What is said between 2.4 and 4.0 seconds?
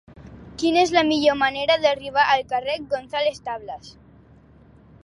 carrer de González Tablas?